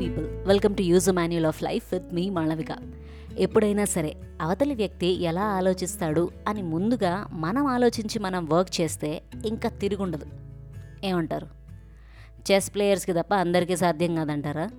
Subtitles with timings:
[0.00, 2.66] People welcome to use manual of life with me Malavika
[3.38, 10.26] ఎప్పుడైనా సరే అవతలి వ్యక్తి ఎలా ఆలోచిస్తాడు అని ముందుగా మనం ఆలోచించి మనం వర్క్ చేస్తే ఇంకా తిరుగుండదు.
[11.04, 11.46] ఏమంటారు?
[12.52, 14.70] చెస్ ప్లేయర్స్కి తప్ప అందరికీ సాధ్యం కాదంటారా?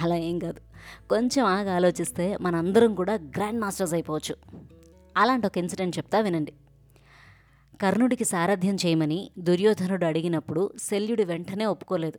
[0.00, 0.60] అలా ఏం కాదు.
[1.08, 4.36] కొంచెం ఆగా ఆలోచిస్తే మనందరం కూడా గ్రాండ్ మాస్టర్స్ అయిపోవచ్చు.
[5.16, 6.52] అలాంటి ఒక ఇన్సిడెంట్ చెప్తా వినండి.
[7.82, 12.18] కర్ణుడికి సారథ్యం చేయమని దుర్యోధనుడు అడిగినప్పుడు శల్యుడు వెంటనే ఒప్పుకోలేదు.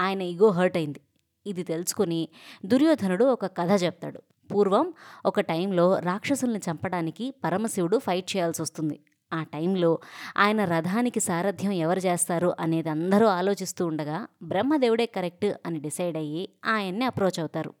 [0.00, 1.00] ఆయన ఇగో హర్ట్ అయింది.
[1.46, 2.28] ఇది తెలుసుకుని
[2.66, 4.22] దుర్యోధనుడు ఒక కథ చెప్తాడు.
[4.54, 4.92] పూర్వం
[5.26, 9.00] ఒక టైంలో రాక్షసుల్ని చంపడానికి పరమశివుడు ఫైట్ చేయాల్సి వస్తుంది.
[9.32, 9.98] ఆ టైంలో
[10.36, 17.04] ఆయన రథానికి సారథ్యం ఎవరు చేస్తారు అనేది అందరూ ఆలోచిస్తూ ఉండగా బ్రహ్మదేవుడే కరెక్ట్ అని డిసైడ్ అయ్యి ఆయన్ని
[17.04, 17.74] అప్రోచ్ అవుతారు.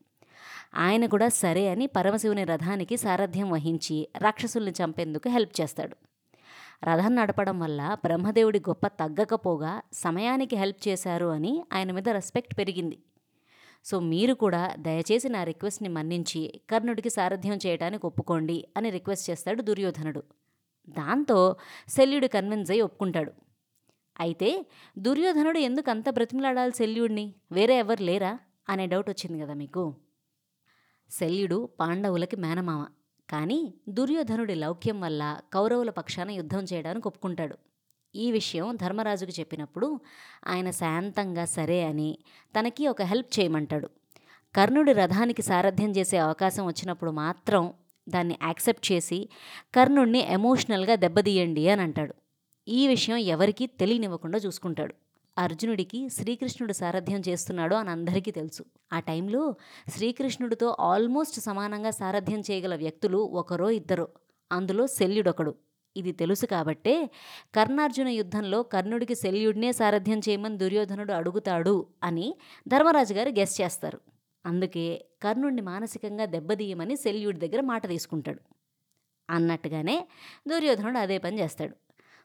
[0.74, 5.96] ఆయన కూడా సరే అని పరమశివుని రథానికి సారథ్యం వహించి రాక్షసుల్ని చంపేందుకు హెల్ప్ చేస్తాడు.
[6.84, 12.98] రథం నడపడం వల్ల బ్రహ్మదేవుడి గొప్ప తగ్గకపోగా సమయానికి హెల్ప్ చేశారు అని ఆయన మీద రెస్పెక్ట్ పెరిగింది.
[13.84, 20.22] సో మీరు కూడా దయచేసి నా రిక్వెస్ట్ని మన్నించి కర్ణుడికి సారథ్యం చేయడానికి ఒప్పుకోండి అని రిక్వెస్ట్ చేస్తాడు దుర్యోధనుడు.
[20.88, 21.56] దాంతో
[21.88, 23.32] శల్యుడు కన్విన్స్ అయి ఒప్పుకుంటాడు.
[24.20, 24.66] అయితే
[24.98, 27.34] దుర్యోధనుడు ఎందుకు అంత బ్రతిమలాడాలి శల్యుడిని?
[27.52, 28.38] వేరే ఎవరు లేరా?
[28.68, 29.94] అనే డౌట్ వచ్చింది కదా మీకు?
[31.10, 32.86] శల్యుడు పాండవులకి మేనమామ.
[33.30, 37.56] కానీ దుర్యోధనుడి లౌక్యం వల్ల కౌరవుల పక్షాన యుద్ధం చేయడానికి ఒప్పుకుంటాడు.
[38.16, 40.00] ఈ విషయం ధర్మరాజుకు చెప్పినప్పుడు
[40.46, 42.18] ఆయన శాంతంగా సరే అని
[42.58, 43.90] తనకి ఒక హెల్ప్ చేయమంటాడు.
[44.56, 47.72] కర్ణుడి రథానికి సారథ్యం చేసే అవకాశం వచ్చినప్పుడు మాత్రం
[48.08, 49.28] దాన్ని యాక్సెప్ట్ చేసి
[49.74, 52.14] కర్ణుడిని ఎమోషనల్గా దెబ్బతీయండి అని అంటాడు.
[52.68, 54.94] ఈ విషయం ఎవరికీ తెలియనివ్వకుండా చూసుకుంటాడు.
[55.38, 58.64] అర్జునుడికి శ్రీకృష్ణుడు సారథ్యం చేస్తున్నాడు అని అందరికీ తెలుసు.
[58.92, 59.54] ఆ టైంలో
[59.96, 64.08] శ్రీకృష్ణుడితో ఆల్మోస్ట్ సమానంగా సారథ్యం చేయగల వ్యక్తులు ఒకరో ఇద్దరో.
[64.52, 65.54] అందులో శల్యుడొకడు.
[65.96, 67.10] ఇది తెలుసు కాబట్టే
[67.54, 72.34] కర్ణార్జున యుద్ధంలో కర్ణుడికి శల్యుడినే సారథ్యం చేయమని దుర్యోధనుడు అడుగుతాడు అని
[72.68, 74.00] ధర్మరాజు గారు గెస్ చేస్తారు.
[74.46, 78.40] అందుకే కర్ణుడిని మానసికంగా దెబ్బతీయమని శల్యుడి దగ్గర మాట తీసుకుంటాడు.
[79.30, 80.06] అన్నట్టుగానే
[80.48, 81.74] దుర్యోధనుడు అదే పని చేస్తాడు.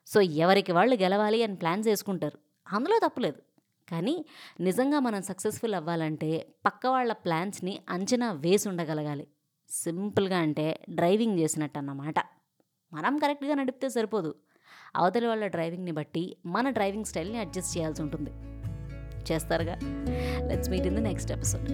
[0.07, 2.37] సో ఎవరికి వాళ్ళు గెలవాలి అని ప్లాన్ చేసుకుంటారు.
[2.73, 3.41] అందులో తప్పులేదు.
[3.91, 4.25] కానీ
[4.59, 9.27] నిజంగా మనం సక్సెస్ఫుల్ అవ్వాలంటే పక్క వాళ్ళ ప్లాన్స్ని అంచనా వేసి ఉండగలగాలి.
[9.71, 12.15] సింపుల్గా అంటే డ్రైవింగ్ చేసినట్టు అన్నమాట
[12.93, 14.35] మనం కరెక్ట్గా నడిపితే సరిపోదు.
[14.95, 18.29] అవతలి వాళ్ళ డ్రైవింగ్ని బట్టి మన డ్రైవింగ్ స్టైల్ని అడ్జస్ట్ చేయాల్సి ఉంటుంది.
[19.31, 19.79] చేస్తారుగా?
[20.47, 21.67] Let's meet in the next episode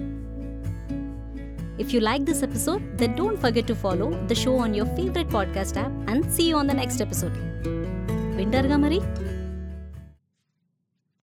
[1.82, 5.34] if you like this episode the don't forget to follow the show on your favourite
[5.34, 7.34] podcast app and see on the next episode
[8.38, 9.02] వింటర్గా మరి?